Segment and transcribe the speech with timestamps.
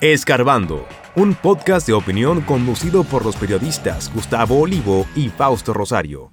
[0.00, 0.86] Escarbando,
[1.16, 6.30] un podcast de opinión conducido por los periodistas Gustavo Olivo y Fausto Rosario.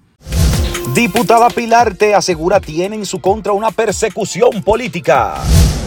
[0.94, 5.42] Diputada Pilar te asegura tiene en su contra una persecución política.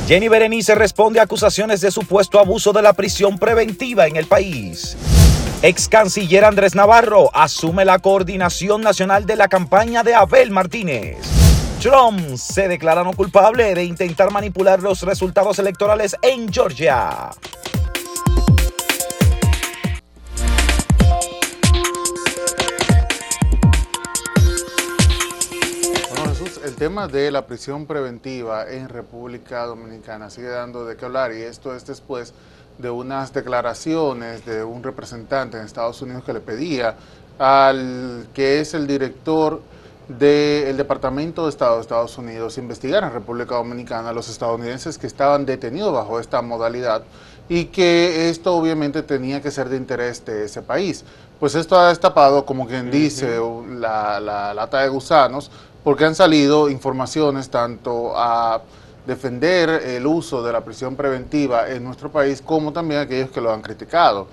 [0.09, 4.97] Jenny Berenice responde a acusaciones de supuesto abuso de la prisión preventiva en el país.
[5.63, 11.19] Ex canciller Andrés Navarro asume la coordinación nacional de la campaña de Abel Martínez.
[11.81, 17.31] Trump se declara no culpable de intentar manipular los resultados electorales en Georgia.
[26.79, 31.75] Tema de la prisión preventiva en República Dominicana sigue dando de qué hablar y esto
[31.75, 32.33] es después
[32.78, 36.95] de unas declaraciones de un representante en Estados Unidos que le pedía
[37.41, 39.61] al que es el director
[40.06, 45.08] del Departamento de Estado de Estados Unidos investigar en República Dominicana a los estadounidenses que
[45.08, 47.03] estaban detenidos bajo esta modalidad
[47.48, 51.05] y que esto obviamente tenía que ser de interés de ese país.
[51.41, 53.39] Pues esto ha destapado, como quien dice,
[53.78, 55.50] la, la lata de gusanos
[55.84, 58.61] porque han salido informaciones tanto a
[59.06, 63.53] defender el uso de la prisión preventiva en nuestro país como también aquellos que lo
[63.53, 64.27] han criticado.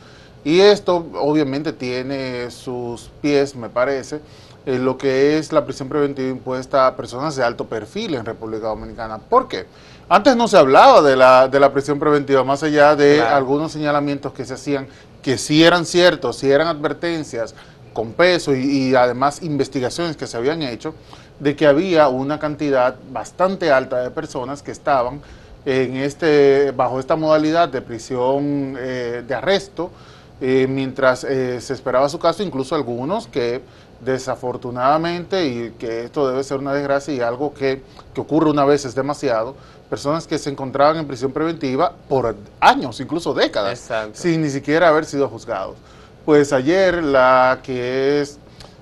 [0.43, 4.19] Y esto obviamente tiene sus pies, me parece,
[4.65, 8.67] en lo que es la prisión preventiva impuesta a personas de alto perfil en República
[8.67, 9.17] Dominicana.
[9.17, 9.65] ¿Por qué?
[10.09, 14.33] Antes no se hablaba de la, de la prisión preventiva, más allá de algunos señalamientos
[14.33, 14.87] que se hacían,
[15.25, 17.55] que sí eran ciertos, sí eran advertencias
[17.93, 20.93] con peso y además investigaciones que se habían hecho,
[21.39, 25.21] de que había una cantidad bastante alta de personas que estaban
[25.65, 29.89] en este, bajo esta modalidad de prisión eh, de arresto,
[30.41, 33.63] eh, mientras eh, se esperaba su caso, incluso algunos que
[34.01, 37.81] desafortunadamente, y que esto debe ser una desgracia y algo que,
[38.13, 39.55] que ocurre una vez es demasiado,
[39.89, 45.05] personas que se encontraban en prisión preventiva por años, incluso décadas, sin ni siquiera haber
[45.05, 45.75] sido juzgados.
[46.25, 48.39] Pues ayer la que es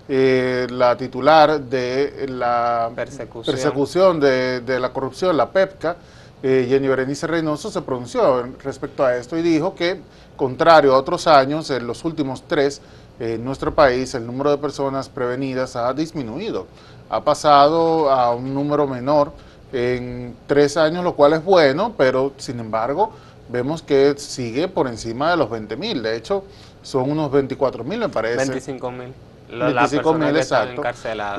[0.08, 5.96] eh, la titular de la persecución, de, la corrupción, la PEPCA,
[6.42, 10.02] eh, Jenny Berenice Reynoso, se pronunció respecto a esto y dijo que,
[10.36, 12.82] contrario a otros años, en los últimos tres,
[13.20, 16.68] en nuestro país el número de personas prevenidas ha disminuido.
[17.10, 19.32] Ha pasado a un número menor
[19.74, 23.12] en tres años, lo cual es bueno, pero sin embargo
[23.50, 26.02] vemos que sigue por encima de los 20 mil.
[26.02, 26.44] De hecho,
[26.82, 28.38] son unos 24 mil, me parece.
[28.38, 29.14] 25 mil.
[29.50, 29.92] Las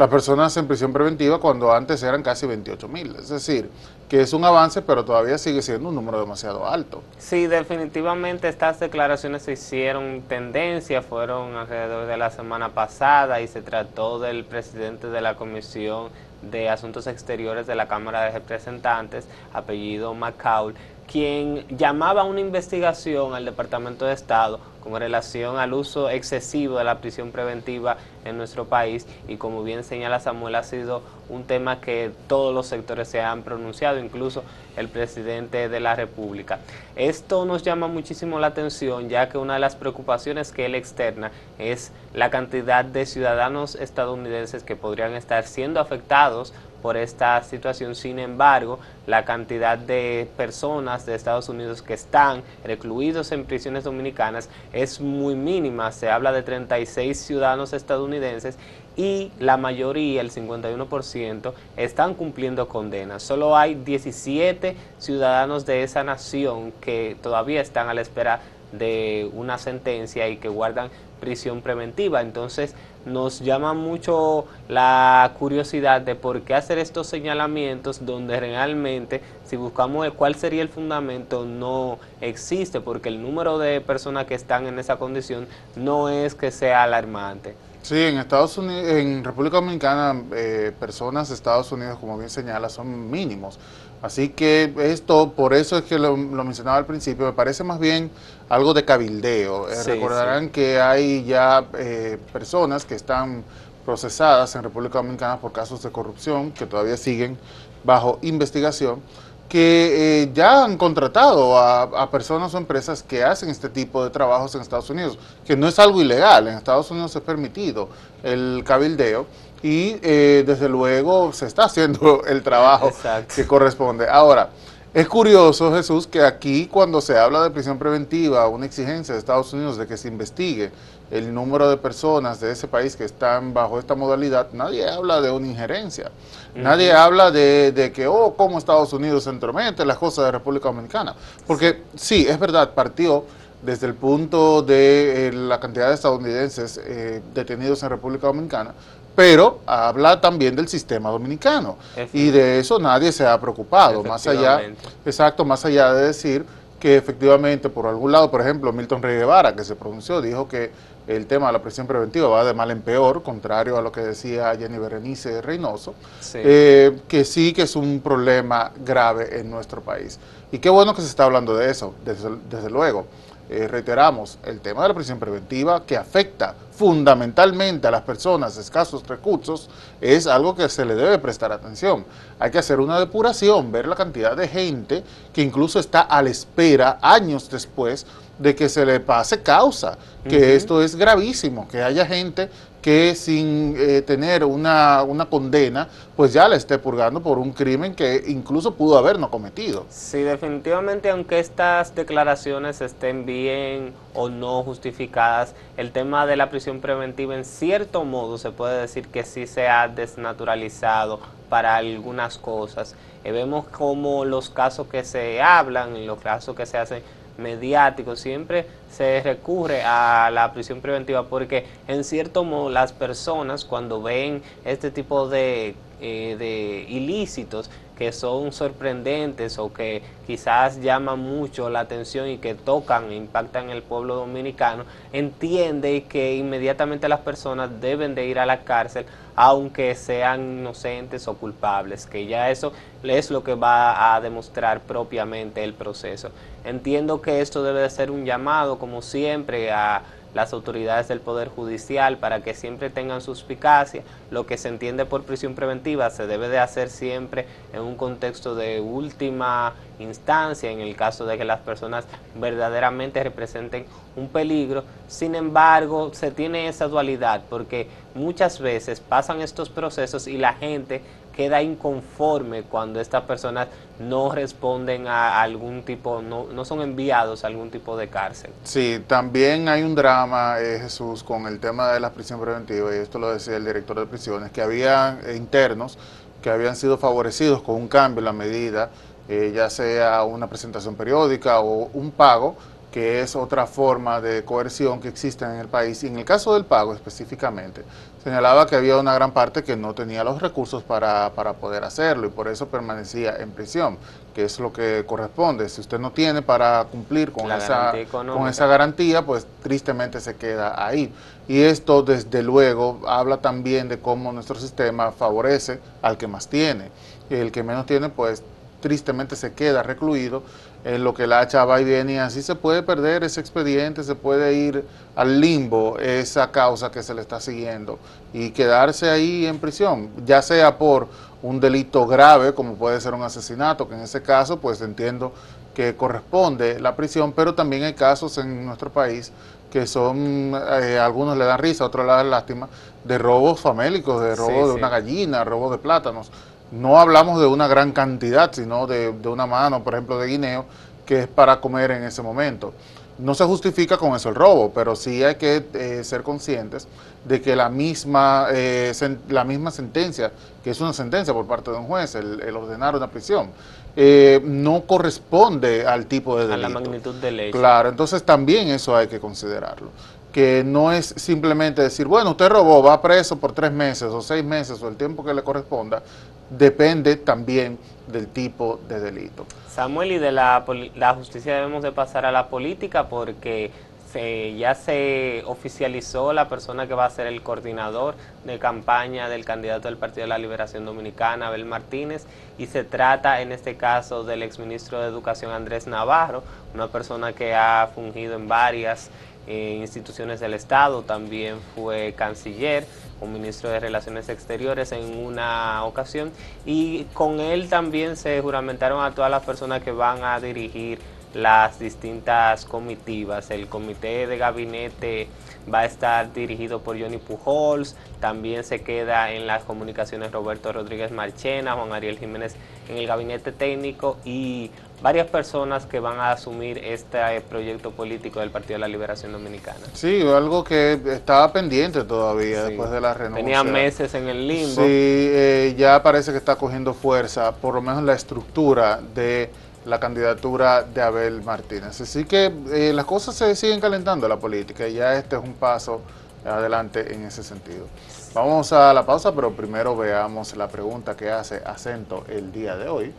[0.08, 3.16] personas en prisión preventiva cuando antes eran casi 28 mil.
[3.16, 3.68] Es decir,
[4.08, 7.02] que es un avance, pero todavía sigue siendo un número demasiado alto.
[7.18, 13.62] Sí, definitivamente estas declaraciones se hicieron tendencia, fueron alrededor de la semana pasada y se
[13.62, 16.10] trató del presidente de la Comisión
[16.42, 20.74] de Asuntos Exteriores de la Cámara de Representantes, apellido McCaul,
[21.06, 26.84] quien llamaba a una investigación al Departamento de Estado con relación al uso excesivo de
[26.84, 31.80] la prisión preventiva en nuestro país y como bien señala Samuel ha sido un tema
[31.80, 34.44] que todos los sectores se han pronunciado, incluso
[34.76, 36.58] el presidente de la República.
[36.96, 41.30] Esto nos llama muchísimo la atención ya que una de las preocupaciones que él externa
[41.58, 46.52] es la cantidad de ciudadanos estadounidenses que podrían estar siendo afectados
[46.84, 47.94] por esta situación.
[47.94, 54.50] Sin embargo, la cantidad de personas de Estados Unidos que están recluidos en prisiones dominicanas
[54.70, 55.90] es muy mínima.
[55.92, 58.58] Se habla de 36 ciudadanos estadounidenses
[58.96, 63.22] y la mayoría, el 51%, están cumpliendo condenas.
[63.22, 69.56] Solo hay 17 ciudadanos de esa nación que todavía están a la espera de una
[69.56, 70.90] sentencia y que guardan
[71.24, 72.20] prisión preventiva.
[72.20, 72.74] Entonces
[73.06, 80.06] nos llama mucho la curiosidad de por qué hacer estos señalamientos donde realmente si buscamos
[80.14, 84.96] cuál sería el fundamento no existe porque el número de personas que están en esa
[84.96, 85.46] condición
[85.76, 87.54] no es que sea alarmante.
[87.82, 92.70] Sí, en Estados Unidos, en República Dominicana, eh, personas de Estados Unidos, como bien señala,
[92.70, 93.58] son mínimos.
[94.03, 98.10] Así que esto, por eso es que lo, mencionaba al principio, me parece más bien
[98.49, 99.70] algo de cabildeo.
[99.70, 103.44] Eh, recordarán que hay ya eh, personas que están
[103.85, 107.38] procesadas en República Dominicana por casos de corrupción que todavía siguen
[107.85, 109.00] bajo investigación
[109.49, 114.55] que eh, ya han contratado a, personas o empresas que hacen este tipo de trabajos
[114.55, 117.88] en Estados Unidos, que no es algo ilegal, en Estados Unidos es permitido
[118.23, 119.26] el cabildeo
[119.62, 122.91] y eh, desde luego se está haciendo el trabajo
[123.35, 124.08] que corresponde.
[124.08, 124.50] Ahora,
[124.94, 129.52] Es curioso, Jesús, que aquí cuando se habla de prisión preventiva, una exigencia de Estados
[129.52, 130.70] Unidos de que se investigue
[131.11, 135.32] el número de personas de ese país que están bajo esta modalidad, nadie habla de
[135.32, 136.12] una injerencia.
[136.55, 140.31] Nadie habla de, de, que, oh, cómo Estados Unidos se entromete en las cosas de
[140.31, 141.17] República Dominicana.
[141.44, 143.25] Porque sí, es verdad, partió
[143.62, 148.75] desde el punto de eh, la cantidad de estadounidenses eh, detenidos en República Dominicana,
[149.14, 151.76] pero habla también del sistema dominicano
[152.12, 154.61] y de eso nadie se ha preocupado, más allá,
[155.05, 156.44] exacto, más allá de decir
[156.81, 160.70] que efectivamente por algún lado, por ejemplo, Milton Rey Guevara, que se pronunció, dijo que
[161.06, 164.00] el tema de la prisión preventiva va de mal en peor, contrario a lo que
[164.00, 165.94] decía Jenny Berenice Reynoso,
[166.34, 170.19] eh, que sí que es un problema grave en nuestro país.
[170.50, 173.06] Y qué bueno que se está hablando de eso, desde luego.
[173.50, 178.62] Eh, reiteramos, el tema de la prisión preventiva que afecta fundamentalmente a las personas de
[178.62, 179.69] escasos recursos
[180.00, 182.05] es algo que se le debe prestar atención.
[182.38, 186.31] Hay que hacer una depuración, ver la cantidad de gente que incluso está a la
[186.31, 188.06] espera años después
[188.38, 189.97] de que se le pase causa,
[190.29, 192.50] que esto es gravísimo, que haya gente
[192.84, 197.94] que sin eh, tener una, una, condena, pues ya la esté purgando por un crimen
[197.94, 199.86] que incluso pudo haber no cometido.
[199.88, 206.82] Sí, definitivamente, aunque estas declaraciones estén bien o no justificadas, el tema de la prisión
[206.82, 212.96] preventiva en cierto modo se puede decir que sí se ha desnaturalizado para algunas cosas.
[213.25, 217.02] Eh, vemos como los casos que se hablan, los casos que se hacen
[217.38, 224.02] mediático, siempre se recurre a la prisión preventiva porque en cierto modo las personas cuando
[224.02, 231.70] ven este tipo de, eh, de ilícitos que son sorprendentes o que quizás llaman mucho
[231.70, 237.80] la atención y que tocan e impactan el pueblo dominicano, entiende que inmediatamente las personas
[237.80, 239.06] deben de ir a la cárcel
[239.37, 242.72] aunque sean inocentes o culpables, que ya eso
[243.02, 246.30] es lo que va a demostrar propiamente el proceso.
[246.64, 250.02] Entiendo que esto debe de ser un llamado, como siempre, a
[250.34, 254.02] las autoridades del Poder Judicial para que siempre tengan suspicacia.
[254.31, 258.55] Lo que se entiende por prisión preventiva se debe de hacer siempre en un contexto
[258.55, 264.84] de última instancia, en el caso de que las personas verdaderamente representen un peligro.
[265.06, 271.02] Sin embargo, se tiene esa dualidad porque muchas veces pasan estos procesos y la gente
[271.34, 277.48] queda inconforme cuando estas personas no responden a algún tipo, no, no son enviados a
[277.48, 278.50] algún tipo de cárcel.
[278.64, 282.98] Sí, también hay un drama, eh, Jesús, con el tema de la prisión preventiva, y
[282.98, 285.98] esto lo decía el director de prisiones, que había internos
[286.42, 288.90] que habían sido favorecidos con un cambio en la medida,
[289.30, 292.56] eh, ya sea una presentación periódica o un pago,
[292.94, 296.05] que es otra forma de coerción que existe en el país.
[296.05, 297.82] Y en el caso del pago específicamente,
[298.23, 302.31] señalaba que había una gran parte que no tenía los recursos para, poder hacerlo y
[302.31, 303.99] por eso permanecía en prisión,
[304.32, 305.69] que es lo que corresponde.
[305.70, 310.87] Si usted no tiene para cumplir con, esa, con esa garantía, pues tristemente se queda
[310.87, 311.12] ahí.
[311.49, 316.93] Y esto, desde luego, habla también de cómo nuestro sistema favorece al que más tiene.
[317.29, 318.44] Y el que menos tiene, pues
[318.81, 320.43] tristemente se queda recluido
[320.84, 324.04] en lo que la hacha va y viene y así se puede perder ese expediente,
[324.04, 324.84] se puede ir
[325.16, 327.98] al limbo esa causa que se le está siguiendo
[328.32, 331.08] y quedarse ahí en prisión, ya sea por
[331.42, 335.32] un delito grave como puede ser un asesinato, que en ese caso pues entiendo
[335.75, 339.32] que corresponde la prisión, pero también hay casos en nuestro país
[339.72, 342.69] que son, eh, algunos le dan risa, otros le dan lástima,
[343.02, 346.30] de robos famélicos, de robo de una gallina, robo de plátanos
[346.75, 350.65] no hablamos de una gran cantidad, sino de, una mano, por ejemplo, de guineo,
[351.06, 352.73] que es para comer en ese momento.
[353.19, 356.88] No se justifica con eso el robo, pero sí hay que eh, ser conscientes
[357.25, 358.93] de que la misma, eh,
[359.28, 360.33] la misma sentencia,
[360.64, 363.50] que es una sentencia por parte de un juez, el, ordenar una prisión,
[363.95, 366.66] eh, no corresponde al tipo de delito.
[366.66, 367.59] A la magnitud del hecho.
[367.59, 369.90] Claro, entonces también eso hay que considerarlo
[370.35, 374.45] que no es simplemente decir, bueno, usted robó, va preso por tres meses o seis
[374.45, 376.02] meses o el tiempo que le corresponda,
[376.50, 379.46] depende también del tipo de delito.
[379.68, 383.70] Samuel, y de la, la justicia debemos de pasar a la política porque
[384.12, 389.44] se, ya se oficializó la persona que va a ser el coordinador de campaña del
[389.44, 392.24] candidato del Partido de la Liberación Dominicana, Abel Martínez,
[392.56, 397.54] y se trata en este caso del exministro de Educación Andrés Navarro, una persona que
[397.54, 399.10] ha fungido en varias
[399.46, 402.86] instituciones del Estado, también fue canciller
[403.20, 406.32] o ministro de Relaciones Exteriores en una ocasión.
[406.64, 410.98] Y con él también se juramentaron a todas las personas que van a dirigir
[411.34, 413.50] las distintas comitivas.
[413.50, 415.28] El comité de gabinete
[415.72, 421.10] va a estar dirigido por Johnny Pujols, también se queda en las comunicaciones Roberto Rodríguez
[421.10, 422.56] Marchena, Juan Ariel Jiménez
[422.88, 424.70] en el gabinete técnico y
[425.04, 429.80] varias personas que van a asumir este proyecto político del Partido de la Liberación Dominicana.
[429.92, 433.44] Sí, algo que estaba pendiente todavía después de la renuncia.
[433.44, 434.76] Tenía meses en el limbo.
[434.76, 439.50] Sí, eh, ya parece que está cogiendo fuerza, por lo menos la estructura de
[439.84, 442.00] la candidatura de Abel Martínez.
[442.00, 445.42] Así que eh, las cosas se siguen calentando en la política y ya este es
[445.42, 446.00] un paso
[446.46, 447.88] adelante en ese sentido.
[448.32, 452.88] Vamos a la pausa, pero primero veamos la pregunta que hace acento el día de
[452.88, 453.12] hoy.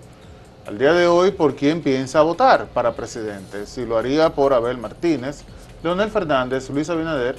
[0.65, 3.67] Al día de hoy, ¿por quién piensa votar para presidente?
[3.67, 5.43] Si lo haría por Abel Martínez,
[5.83, 7.37] Leonel Fernández, Luis Abinader,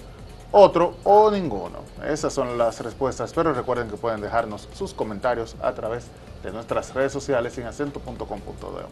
[0.52, 1.80] otro o ninguno.
[2.08, 6.06] Esas son las respuestas, pero recuerden que pueden dejarnos sus comentarios a través
[6.44, 8.84] de nuestras redes sociales en acento.com.de.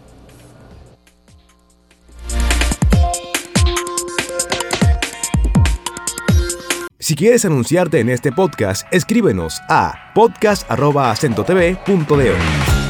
[6.98, 12.83] Si quieres anunciarte en este podcast, escríbenos a podcast.acentotv.de.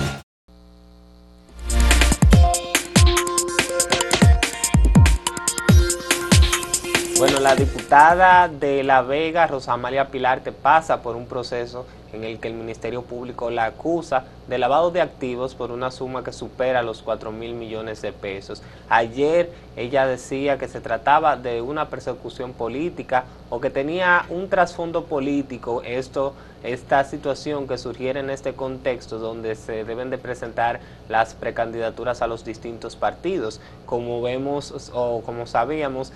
[7.44, 11.84] la diputada de La Vega, Rosa Amalia Pilar, te pasa por un proceso
[12.14, 16.24] en el que el Ministerio Público la acusa de lavado de activos por una suma
[16.24, 18.62] que supera los 4 mil millones de pesos.
[18.88, 25.04] Ayer ella decía que se trataba de una persecución política o que tenía un trasfondo
[25.04, 31.34] político esto, esta situación que surgiera en este contexto donde se deben de presentar las
[31.34, 33.60] precandidaturas a los distintos partidos.
[33.84, 36.12] Como vemos o como sabíamos,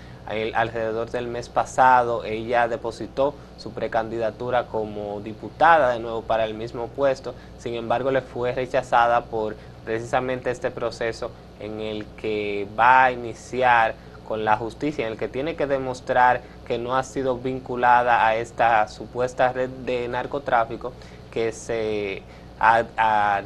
[0.55, 6.89] alrededor del mes pasado ella depositó su precandidatura como diputada de nuevo para el mismo
[6.89, 11.31] puesto, sin embargo le fue rechazada por precisamente este proceso
[11.61, 13.95] en el que va a iniciar
[14.27, 18.37] con la justicia, en el que tiene que demostrar que no ha sido vinculada a
[18.37, 20.93] esta supuesta red de narcotráfico
[21.31, 22.23] que se,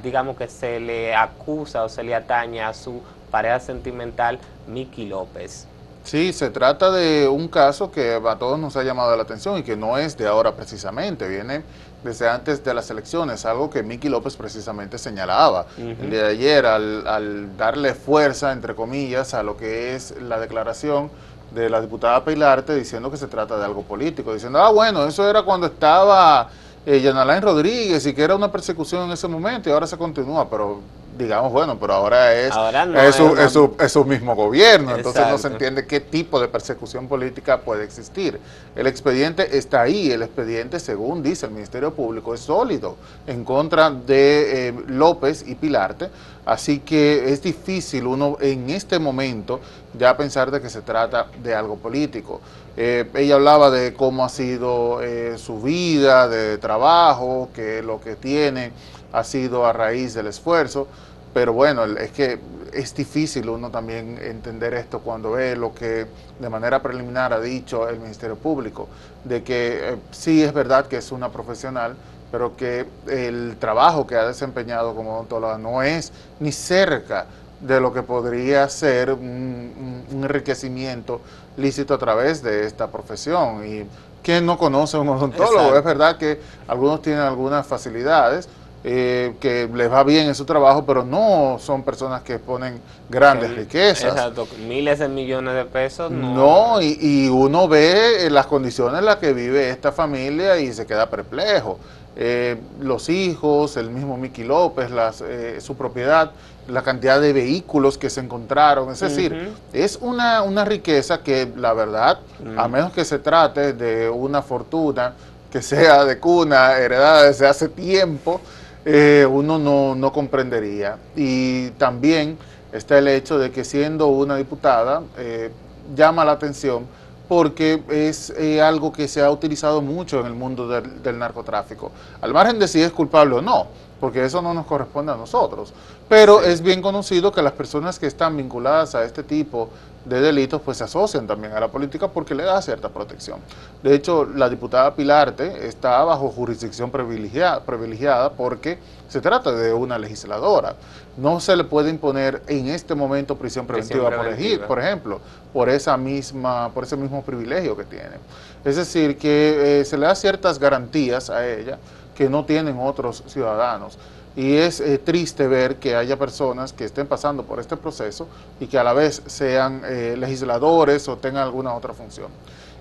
[0.02, 5.68] digamos que se le acusa o se le atañe a su pareja sentimental Miki López.
[6.04, 9.62] Sí, se trata de un caso que a todos nos ha llamado la atención y
[9.62, 11.62] que no es de ahora precisamente, viene
[12.02, 15.66] desde antes de las elecciones, algo que Miki López precisamente señalaba.
[15.78, 21.10] El día de ayer al, darle fuerza, entre comillas, a lo que es la declaración
[21.54, 25.28] de la diputada Pilarte diciendo que se trata de algo político, diciendo, ah, bueno, eso
[25.28, 26.48] era cuando estaba
[26.84, 30.80] eh, Rodríguez y que era una persecución en ese momento y ahora se continúa, pero
[31.16, 36.40] digamos, bueno, pero ahora es, es, su, mismo gobierno, entonces no se entiende qué tipo
[36.40, 38.40] de persecución política puede existir.
[38.74, 43.90] El expediente está ahí, el expediente, según dice el Ministerio Público, es sólido en contra
[43.90, 46.08] de eh, López y Pilarte,
[46.46, 49.60] así que es difícil uno en este momento
[49.98, 52.40] ya pensar de que se trata de algo político.
[52.76, 58.16] Eh, ella hablaba de cómo ha sido eh, su vida de trabajo, que lo que
[58.16, 58.72] tiene
[59.12, 60.86] ha sido a raíz del esfuerzo,
[61.34, 62.38] pero bueno, es que
[62.72, 66.06] es difícil uno también entender esto cuando ve lo que
[66.38, 68.88] de manera preliminar ha dicho el Ministerio Público,
[69.24, 71.94] de que eh, sí es verdad que es una profesional,
[72.30, 76.10] pero que el trabajo que ha desempeñado como odontóloga no es
[76.40, 77.26] ni cerca
[77.62, 81.20] de lo que podría ser un, enriquecimiento
[81.56, 83.66] lícito a través de esta profesión.
[83.66, 83.84] Y
[84.22, 88.48] quien no conoce a un odontólogo, es verdad que algunos tienen algunas facilidades,
[88.84, 93.54] eh, que les va bien en su trabajo, pero no son personas que ponen grandes
[93.54, 94.10] riquezas.
[94.10, 96.10] Exacto, miles de millones de pesos.
[96.10, 101.08] No, y, uno ve las condiciones en las que vive esta familia y se queda
[101.08, 101.78] perplejo.
[102.16, 106.32] Eh, los hijos, el mismo Miki López, las, eh, su propiedad,
[106.68, 111.72] la cantidad de vehículos que se encontraron, es decir, es una, una, riqueza que la
[111.72, 112.20] verdad,
[112.56, 115.14] a menos que se trate de una fortuna
[115.50, 118.40] que sea de cuna, heredada desde hace tiempo,
[118.84, 119.58] eh, uno
[119.94, 120.96] no, comprendería.
[121.14, 122.38] Y también
[122.72, 125.50] está el hecho de que siendo una diputada eh,
[125.94, 126.86] llama la atención
[127.28, 131.92] porque es eh, algo que se ha utilizado mucho en el mundo del, del, narcotráfico.
[132.20, 133.68] Al margen de si es culpable o no,
[134.02, 135.72] porque eso no nos corresponde a nosotros.
[136.08, 139.68] Pero es bien conocido que las personas que están vinculadas a este tipo
[140.04, 143.38] de delitos pues se asocian también a la política porque le da cierta protección.
[143.80, 148.76] De hecho, la diputada Pilarte está bajo jurisdicción privilegiada, privilegiada porque
[149.08, 150.74] se trata de una legisladora.
[151.16, 155.20] No se le puede imponer en este momento prisión preventiva, Por, por, ejemplo,
[155.52, 158.16] por esa misma, por ese mismo privilegio que tiene.
[158.64, 161.78] Es decir, que eh, se le da ciertas garantías a ella
[162.14, 163.98] que no tienen otros ciudadanos.
[164.34, 168.28] Y es eh, triste ver que haya personas que estén pasando por este proceso
[168.60, 172.28] y que a la vez sean eh, legisladores o tengan alguna otra función.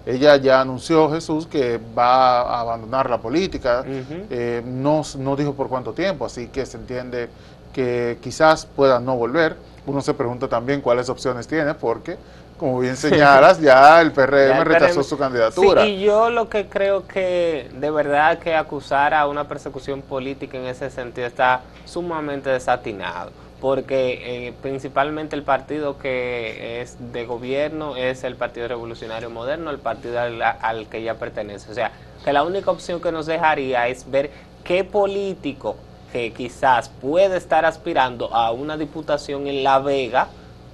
[0.06, 5.68] Ella ya anunció, Jesús, que va a abandonar la política, eh, no, no dijo por
[5.68, 7.30] cuánto tiempo, así que se entiende
[7.72, 9.56] que quizás pueda no volver.
[9.86, 12.18] Uno se pregunta también cuáles opciones tiene, porque,
[12.62, 15.82] como bien señalas, ya el PRM rechazó su candidatura.
[15.82, 20.60] Sí, y yo lo que creo que de verdad que acusar a una persecución política
[20.60, 27.96] en ese sentido está sumamente desatinado porque eh, principalmente el partido que es de gobierno
[27.96, 31.72] es el Partido Revolucionario Moderno, el partido al, al, que ella pertenece.
[31.72, 31.92] O sea,
[32.24, 34.30] que la única opción que nos dejaría es ver
[34.64, 35.78] qué político
[36.12, 40.28] que quizás puede estar aspirando a una diputación en La Vega,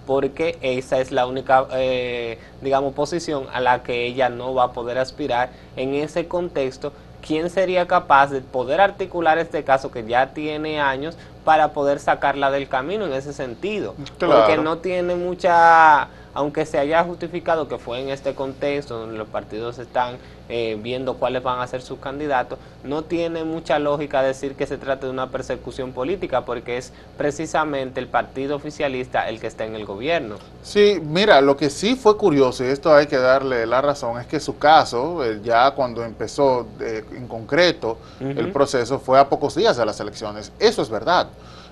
[0.07, 4.71] porque esa es la única, eh, digamos, posición a la que ella no va a
[4.71, 6.93] poder aspirar en ese contexto.
[7.21, 12.49] ¿Quién sería capaz de poder articular este caso que ya tiene años para poder sacarla
[12.51, 13.95] del camino en ese sentido?
[14.17, 19.27] Porque no tiene mucha aunque se haya justificado que fue en este contexto donde los
[19.27, 20.17] partidos están
[20.49, 24.77] eh, viendo cuáles van a ser sus candidatos, no tiene mucha lógica decir que se
[24.77, 29.73] trata de una persecución política porque es precisamente el partido oficialista el que está en
[29.73, 30.35] el gobierno.
[30.61, 34.27] Sí, mira, lo que sí fue curioso, y esto hay que darle la razón, es
[34.27, 39.55] que su caso, eh, ya cuando empezó eh, en concreto el proceso, fue a pocos
[39.55, 40.51] días de las elecciones.
[40.59, 41.29] Eso es verdad.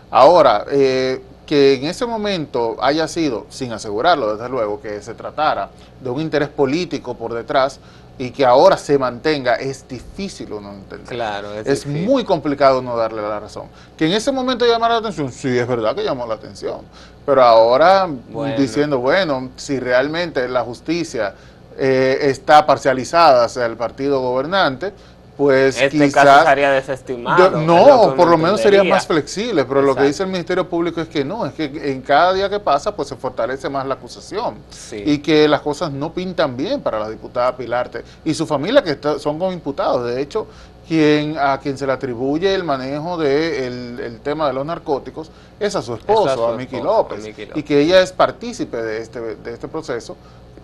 [0.10, 5.70] Ahora, eh, que en ese momento haya sido, sin asegurarlo desde luego, que se tratara
[6.02, 7.80] de un interés político por detrás
[8.18, 11.08] y que ahora se mantenga, es difícil uno entender.
[11.08, 13.68] Claro, es, es muy complicado no darle la razón.
[13.98, 16.82] Que en ese momento llamara la atención, sí, es verdad que llamó la atención,
[17.25, 18.10] pero ahora
[18.58, 21.36] diciendo, bueno, si realmente la justicia
[21.78, 24.94] eh, está parcializada hacia el partido gobernante,
[25.38, 27.62] pues este quizás, caso sería desestimado.
[27.62, 31.10] no, por lo menos sería más flexible, pero lo que dice el Ministerio Público es
[31.10, 34.56] que no, es que en cada día que pasa pues se fortalece más la acusación.
[34.92, 38.98] Y que las cosas no pintan bien para la diputada Pilarte y su familia que
[39.20, 40.06] son como imputados.
[40.06, 40.48] De hecho,
[40.88, 45.32] quien a quien se le atribuye el manejo del de el tema de los narcóticos
[45.60, 49.20] es a su esposo, a, Miki López, López, y que ella es partícipe de este,
[49.20, 50.15] de este proceso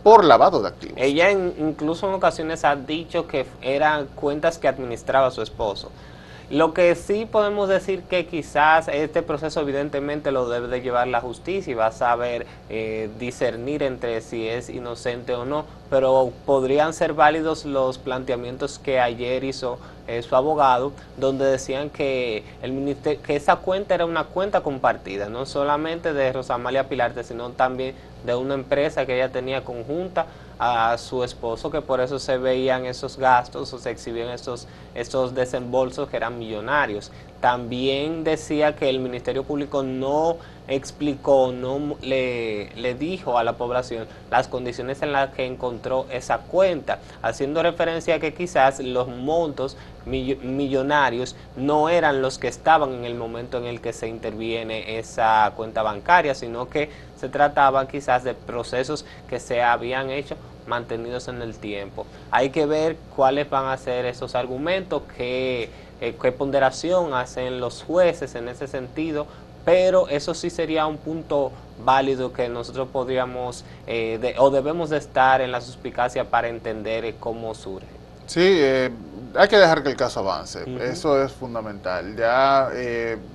[0.03, 0.95] por lavado de activos.
[0.97, 5.91] Ella incluso en ocasiones ha dicho que eran cuentas que administraba su esposo.
[6.51, 11.21] Lo que sí podemos decir que quizás este proceso evidentemente lo debe de llevar la
[11.21, 16.93] justicia y va a saber eh, discernir entre si es inocente o no, pero podrían
[16.93, 22.43] ser válidos los planteamientos que ayer hizo eh, su abogado, donde decían que,
[23.23, 28.35] que esa cuenta era una cuenta compartida, no solamente de Rosamalia Pilarte, sino también de
[28.35, 30.25] una empresa que ella tenía conjunta
[30.63, 35.33] a su esposo, que por eso se veían esos gastos o se exhibían esos, esos
[35.33, 37.11] desembolsos que eran millonarios.
[37.39, 44.05] También decía que el Ministerio Público no explicó, no le, le, dijo a la población
[44.29, 49.75] las condiciones en las que encontró esa cuenta, haciendo referencia a que quizás los montos
[50.05, 55.51] millonarios no eran los que estaban en el momento en el que se interviene esa
[55.55, 61.41] cuenta bancaria, sino que se trataba quizás de procesos que se habían hecho mantenidos en
[61.41, 62.05] el tiempo.
[62.31, 65.69] Hay que ver cuáles van a ser esos argumentos, qué,
[65.99, 69.27] eh, qué ponderación hacen los jueces en ese sentido,
[69.65, 71.51] pero eso sí sería un punto
[71.83, 77.15] válido que nosotros podríamos eh, o debemos de estar en la suspicacia para entender eh,
[77.19, 77.87] cómo surge.
[78.27, 78.39] Sí,
[79.35, 82.15] hay que dejar que el caso avance, eso es fundamental.
[82.15, 82.69] Ya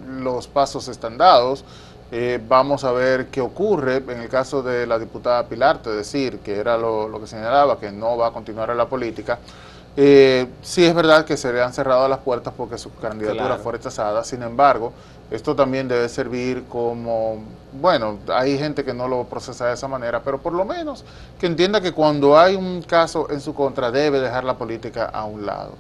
[0.06, 1.66] los pasos están dados,
[2.12, 6.38] eh, vamos a ver qué ocurre en el caso de la diputada Pilar, es decir,
[6.38, 9.38] que era lo, que señalaba, que no va a continuar en la política.
[9.96, 13.72] Eh, sí es verdad que se le han cerrado las puertas porque su candidatura fue
[13.72, 14.92] rechazada, sin embargo,
[15.30, 17.42] esto también debe servir como,
[17.72, 21.04] bueno, hay gente que no lo procesa de esa manera, pero por lo menos
[21.40, 25.24] que entienda que cuando hay un caso en su contra debe dejar la política a
[25.24, 25.72] un lado.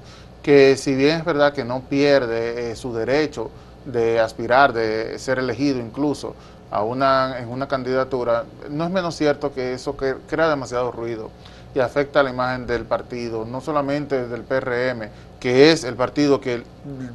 [0.42, 3.50] Que si bien es verdad que no pierde eh, su derecho
[3.86, 6.34] de aspirar, de ser elegido incluso
[6.70, 11.30] a una, en una candidatura, no es menos cierto que eso crea demasiado ruido
[11.74, 15.08] y afecta a la imagen del partido, no solamente del PRM,
[15.40, 16.62] que es el partido que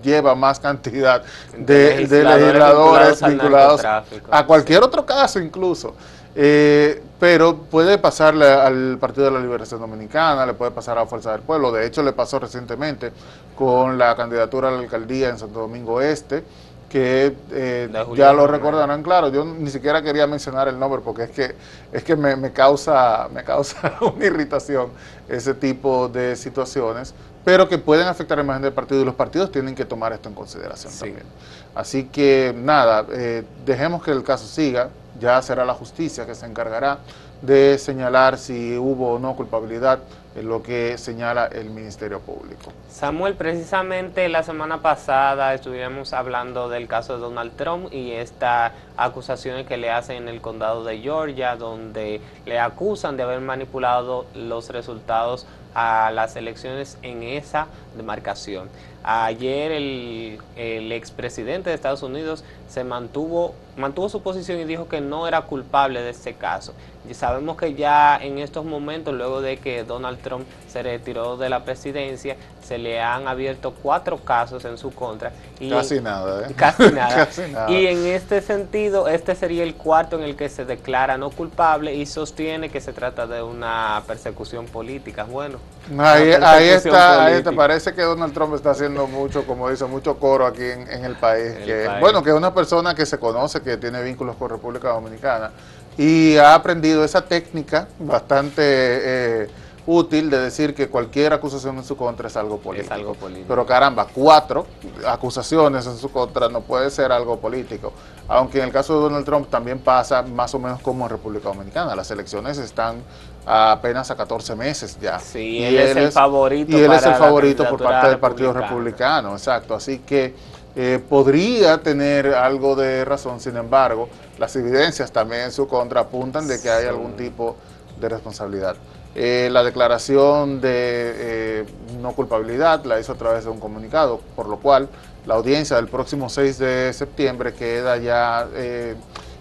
[0.04, 1.24] lleva más cantidad
[1.58, 5.96] de, legisladores, vinculados, a cualquier otro caso incluso.
[6.34, 11.08] Eh, pero puede pasarle al Partido de la Liberación Dominicana, le puede pasar a la
[11.08, 13.12] Fuerza del Pueblo, de hecho le pasó recientemente
[13.56, 16.44] con la candidatura a la alcaldía en Santo Domingo Este,
[16.92, 21.32] que eh, ya lo recordarán claro, yo ni siquiera quería mencionar el nombre porque es
[21.32, 21.56] que,
[21.92, 24.90] es que me, causa, me causa una irritación
[25.30, 29.52] ese tipo de situaciones, pero que pueden afectar la imagen del partido y los partidos
[29.52, 31.26] tienen que tomar esto en consideración también.
[31.74, 36.46] Así que nada, eh, dejemos que el caso siga, ya será la justicia que se
[36.46, 37.00] encargará
[37.42, 40.00] de señalar si hubo o no culpabilidad
[40.36, 42.72] en lo que señala el Ministerio Público.
[42.90, 49.68] Samuel, precisamente la semana pasada estuvimos hablando del caso de Donald Trump y estas acusaciones
[49.68, 54.70] que le hacen en el condado de Georgia, donde le acusan de haber manipulado los
[54.70, 58.70] resultados a las elecciones en esa demarcación.
[59.04, 65.02] Ayer el, el expresidente de Estados Unidos se mantuvo, mantuvo su posición y dijo que
[65.02, 66.74] no era culpable de este caso.
[67.14, 71.64] Sabemos que ya en estos momentos, luego de que Donald Trump se retiró de la
[71.66, 75.32] presidencia, se le han abierto cuatro casos en su contra.
[75.60, 76.54] Y casi nada, ¿eh?
[76.56, 77.28] Casi nada.
[77.70, 81.94] Y en este sentido, este sería el cuarto en el que se declara no culpable
[81.94, 85.24] y sostiene que se trata de una persecución política.
[85.24, 85.58] Bueno,
[85.98, 90.46] ahí, está, ahí te parece que Donald Trump está haciendo mucho, como dice, mucho coro
[90.46, 91.54] aquí en, el país.
[91.66, 95.52] que, Bueno, que es una persona que se conoce, que tiene vínculos con República Dominicana
[95.98, 99.50] y ha aprendido esa técnica bastante eh,
[99.86, 102.94] útil de decir que cualquier acusación en su contra es algo político.
[102.94, 103.46] algo político.
[103.48, 104.68] Pero caramba, cuatro
[105.08, 107.94] acusaciones en su contra no puede ser algo político.
[108.28, 111.50] Aunque en el caso de Donald Trump también pasa más o menos como en República
[111.50, 111.96] Dominicana.
[111.96, 113.04] Las elecciones están
[113.46, 115.20] apenas a 14 meses ya.
[115.20, 116.78] Sí, y él, es el favorito.
[116.78, 119.74] Y él es el favorito por parte del Partido Republicano, exacto.
[119.74, 120.36] Así que
[120.76, 124.08] eh, podría tener algo de razón, sin embargo,
[124.40, 127.58] las evidencias también en su contra apuntan de que hay algún tipo
[128.00, 128.76] de responsabilidad.
[129.14, 131.66] Eh, la declaración de eh,
[132.02, 134.88] no culpabilidad la hizo a través de un comunicado, por lo cual
[135.26, 138.48] la audiencia del próximo 6 de septiembre queda ya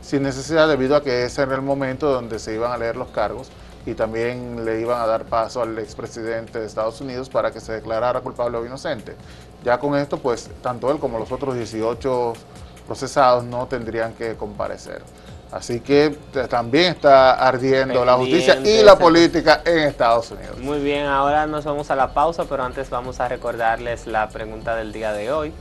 [0.02, 3.08] sin necesidad debido a que ese era el momento donde se iban a leer los
[3.08, 3.50] cargos
[3.86, 7.72] y también le iban a dar paso al expresidente de Estados Unidos para que se
[7.72, 9.14] declarara culpable o inocente.
[9.64, 12.32] Ya con esto, pues tanto él como los otros 18
[12.86, 15.02] procesados no tendrían que comparecer.
[15.52, 16.16] Así que
[16.48, 20.58] también está ardiendo la justicia y la política en Estados Unidos.
[20.58, 24.76] Muy bien, ahora nos vamos a la pausa, pero antes vamos a recordarles la pregunta
[24.76, 25.52] del día de hoy.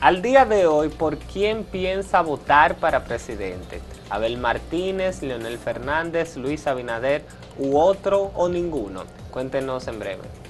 [0.00, 3.80] Al día de hoy, ¿por quién piensa votar para presidente?
[4.10, 7.24] ¿Abel Martínez, Leonel Fernández, Luis Abinader
[7.58, 9.04] u otro o ninguno?
[9.32, 10.45] Cuéntenos en breve.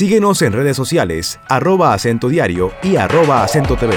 [0.00, 3.94] Síguenos en redes sociales, arroba acento diario y arroba acento TV.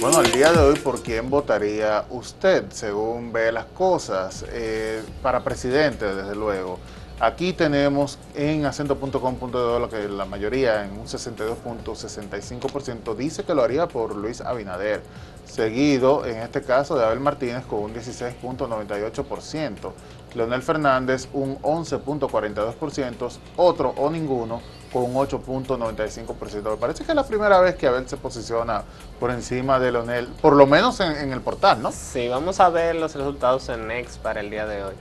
[0.00, 4.44] Bueno, al día de hoy, ¿por quién votaría usted, según ve las cosas?
[4.48, 6.80] Eh, para presidente, desde luego.
[7.20, 13.86] Aquí tenemos en acento.com.de lo que la mayoría, en un 62.65%, dice que lo haría
[13.86, 15.00] por Luis Abinader,
[15.46, 19.92] seguido en este caso de Abel Martínez con un 16.98%,
[20.34, 24.60] Leonel Fernández un 11.42%, otro o ninguno
[24.92, 26.70] con un 8.95%.
[26.70, 28.82] Me parece que es la primera vez que Abel se posiciona
[29.18, 31.92] por encima de Leonel, por lo menos en, en el portal, ¿no?
[31.92, 34.94] Sí, vamos a ver los resultados en Next para el día de hoy.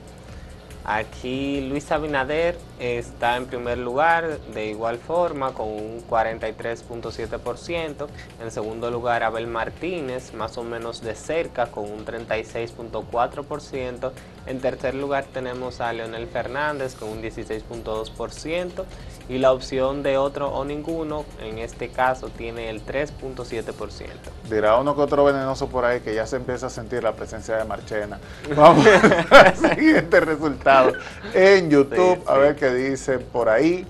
[0.87, 8.05] Aquí Luis Abinader está en primer lugar de igual forma con un 43.7%.
[8.39, 14.11] En segundo lugar Abel Martínez más o menos de cerca con un 36.4%.
[14.47, 18.85] En tercer lugar tenemos a Leonel Fernández con un 16.2%
[19.27, 24.07] y la opción de otro o ninguno en este caso tiene el 3.7%.
[24.49, 27.57] Dirá uno que otro venenoso por ahí que ya se empieza a sentir la presencia
[27.57, 28.19] de Marchena.
[28.55, 28.85] Vamos
[29.31, 30.93] al siguiente resultado
[31.33, 33.87] en YouTube a ver qué dice por ahí.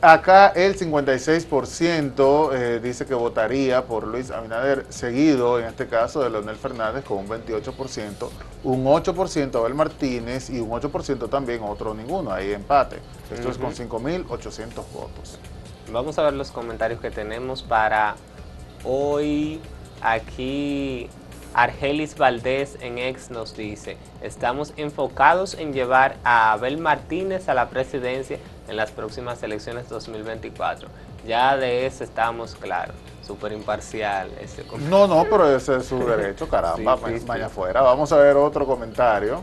[0.00, 6.30] Acá el 56% eh, dice que votaría por Luis Abinader, seguido en este caso de
[6.30, 8.28] Leonel Fernández con un 28%,
[8.64, 12.98] un 8% Abel Martínez y un 8% también otro ninguno, ahí empate.
[13.32, 15.38] Esto es con 5.800 votos.
[15.92, 18.16] Vamos a ver los comentarios que tenemos para
[18.84, 19.60] hoy.
[20.02, 21.08] Aquí
[21.54, 27.70] Argelis Valdés en ex nos dice, estamos enfocados en llevar a Abel Martínez a la
[27.70, 30.88] presidencia en las próximas elecciones 2024.
[31.26, 32.94] Ya de eso estamos claros,
[33.26, 37.82] súper imparcial ese No, no, pero ese es su derecho, caramba, sí, afuera.
[37.82, 39.42] Vamos a ver otro comentario.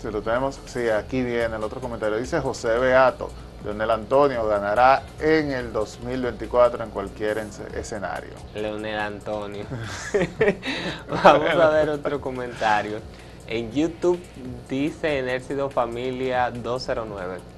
[0.00, 2.18] Si lo tenemos, sí, aquí viene el otro comentario.
[2.18, 3.30] Dice José Beato,
[3.64, 7.38] Leonel Antonio ganará en el 2024 en cualquier
[7.74, 8.34] escenario.
[8.54, 9.64] Leonel Antonio.
[11.24, 13.00] Vamos a ver otro comentario.
[13.48, 14.20] En YouTube
[14.68, 17.55] dice Enércido Familia 209.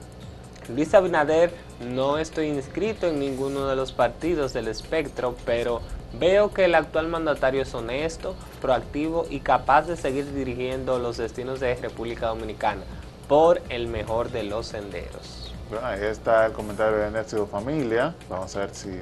[0.69, 5.81] Luis Abinader, no estoy inscrito en ninguno de los partidos del espectro, pero
[6.15, 11.61] Veo que el actual mandatario es honesto, proactivo y capaz de seguir dirigiendo los destinos
[11.61, 12.83] de República Dominicana
[13.29, 15.53] por el mejor de los senderos.
[15.69, 18.15] Bueno, ahí está el comentario de Néstor Familia.
[18.31, 18.99] Vamos a ver si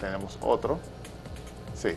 [0.00, 0.78] tenemos otro.
[1.74, 1.90] Sí.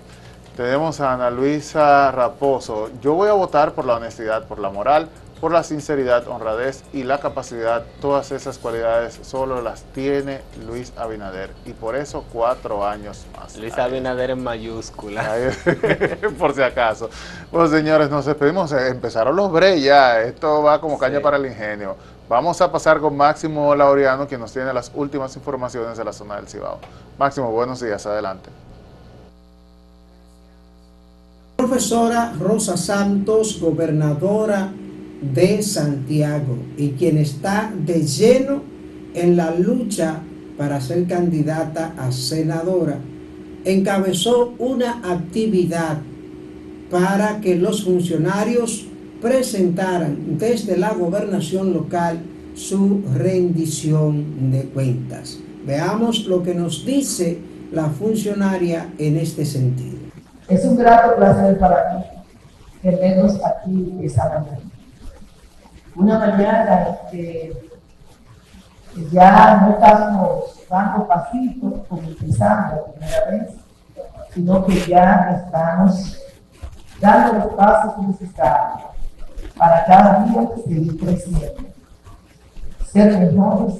[0.58, 2.90] Tenemos a Ana Luisa Raposo.
[3.02, 5.08] Yo voy a votar por la honestidad, por la moral,
[5.44, 7.84] por la sinceridad, honradez y la capacidad.
[8.00, 11.50] Todas esas cualidades solo las tiene Luis Abinader.
[11.66, 13.58] Y por eso cuatro años más.
[13.58, 15.36] Luis Abinader en mayúscula.
[16.40, 17.10] por si acaso.
[17.52, 18.72] Bueno, señores, nos despedimos.
[18.72, 20.22] Empezaron los bre ya.
[20.22, 21.98] Esto va como caña para el ingenio.
[22.30, 26.38] Vamos a pasar con Máximo Laureano, quien nos tiene las últimas informaciones de la zona
[26.38, 26.80] del Cibao.
[27.20, 28.06] Máximo, buenos días.
[28.06, 28.50] Adelante.
[31.58, 34.72] Profesora Rosa Santos, gobernadora
[35.34, 38.62] de Santiago y quien está de lleno
[39.14, 40.22] en la lucha
[40.58, 42.98] para ser candidata a senadora,
[43.66, 46.00] encabezó una actividad
[46.92, 48.86] para que los funcionarios
[49.22, 52.20] presentaran desde la gobernación local
[52.56, 55.40] su rendición de cuentas.
[55.66, 57.40] Veamos lo que nos dice
[57.72, 59.98] la funcionaria en este sentido.
[60.48, 62.04] Es un grato placer para mí
[62.82, 64.73] tenerlos aquí esta mañana.
[65.96, 67.70] Una mañana en que
[69.12, 73.52] ya no estamos dando pasitos como empezamos la primera vez,
[74.34, 76.18] sino que ya estamos
[77.00, 78.90] dando los pasos necesarios
[79.58, 81.70] para cada día seguir creciendo,
[82.92, 83.76] ser mejores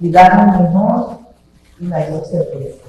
[0.00, 1.18] y dar un mejor
[1.78, 2.82] y mayor servicio.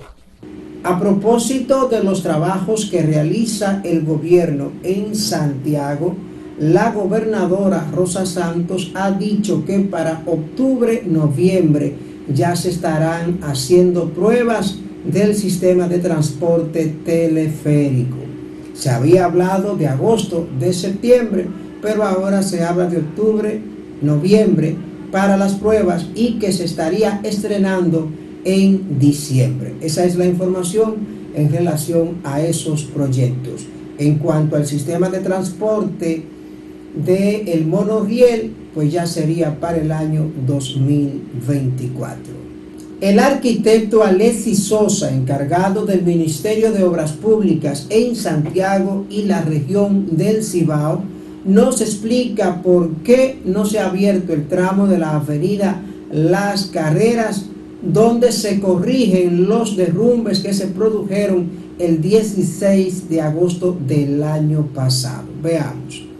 [0.84, 6.15] A propósito de los trabajos que realiza el gobierno en Santiago,
[6.59, 11.95] la gobernadora Rosa Santos ha dicho que para octubre, noviembre
[12.31, 18.17] ya se estarán haciendo pruebas del sistema de transporte teleférico.
[18.73, 21.47] Se había hablado de agosto, de septiembre,
[21.81, 23.59] pero ahora se habla de octubre,
[24.01, 24.75] noviembre
[25.11, 28.09] para las pruebas y que se estaría estrenando
[28.45, 29.73] en diciembre.
[29.81, 30.95] Esa es la información
[31.35, 33.65] en relación a esos proyectos.
[33.97, 36.23] En cuanto al sistema de transporte
[36.95, 42.43] del el monorriel, pues ya sería para el año 2024.
[43.01, 50.15] El arquitecto Alexis Sosa, encargado del Ministerio de Obras Públicas en Santiago y la región
[50.15, 51.03] del Cibao,
[51.43, 57.47] nos explica por qué no se ha abierto el tramo de la avenida Las Carreras
[57.84, 65.25] donde se corrigen los derrumbes que se produjeron el 16 de agosto del año pasado.
[65.41, 66.12] Veamos.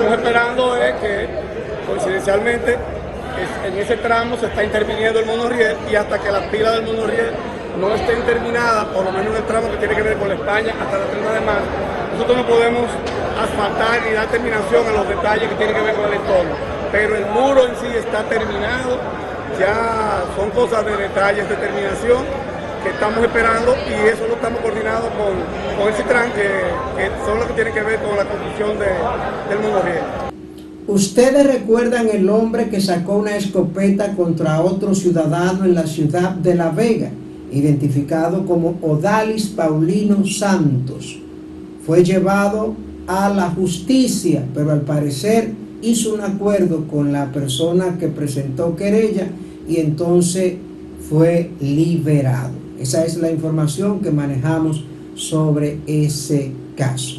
[0.00, 1.28] Estamos esperando es que,
[1.86, 2.78] coincidencialmente,
[3.66, 7.32] en ese tramo se está interviniendo el monorriel y hasta que las pilas del monorriel
[7.78, 10.36] no estén terminadas, por lo menos en el tramo que tiene que ver con la
[10.36, 11.66] España hasta la 30 de marzo,
[12.14, 12.88] nosotros no podemos
[13.44, 16.54] asfaltar ni dar terminación a los detalles que tienen que ver con el entorno.
[16.90, 18.96] Pero el muro en sí está terminado
[19.58, 22.24] ya son cosas de detalles, de terminación
[22.82, 27.46] que estamos esperando y eso lo estamos coordinando con, con el CITRAN, que, son los
[27.48, 28.86] que tienen que ver con la construcción de,
[29.48, 29.82] del mundo
[30.86, 36.54] ¿Ustedes recuerdan el hombre que sacó una escopeta contra otro ciudadano en la ciudad de
[36.54, 37.10] La Vega,
[37.52, 41.18] identificado como Odalis Paulino Santos?
[41.86, 42.74] Fue llevado
[43.06, 49.28] a la justicia, pero al parecer hizo un acuerdo con la persona que presentó querella
[49.68, 50.54] y entonces
[51.08, 52.69] fue liberado.
[52.80, 54.82] Esa es la información que manejamos
[55.14, 57.16] sobre ese caso.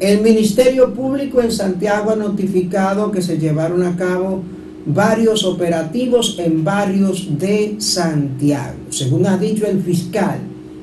[0.00, 4.40] El Ministerio Público en Santiago ha notificado que se llevaron a cabo
[4.86, 8.78] varios operativos en barrios de Santiago.
[8.88, 10.38] Según ha dicho el fiscal,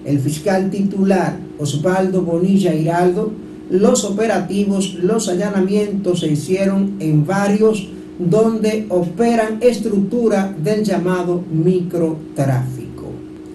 [0.05, 3.31] el fiscal titular Osvaldo Bonilla Hiraldo,
[3.71, 7.87] los operativos, los allanamientos se hicieron en varios
[8.19, 12.74] donde operan estructura del llamado microtráfico.